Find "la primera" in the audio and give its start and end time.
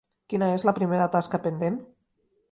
0.69-1.07